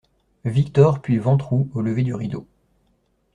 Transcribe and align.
Victor 0.45 0.99
puis 0.99 1.19
Ventroux 1.19 1.69
Au 1.75 1.81
lever 1.81 2.01
du 2.01 2.15
rideau. 2.15 2.47